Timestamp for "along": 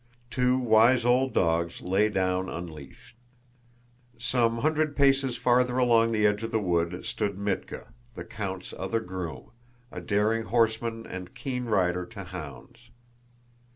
5.77-6.11